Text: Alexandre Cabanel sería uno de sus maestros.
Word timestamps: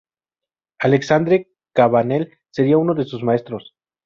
Alexandre 0.79 1.51
Cabanel 1.75 2.35
sería 2.49 2.79
uno 2.79 2.95
de 2.95 3.05
sus 3.05 3.21
maestros. 3.21 3.75